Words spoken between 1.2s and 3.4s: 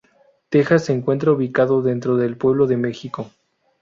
ubicada dentro del pueblo de Mexico.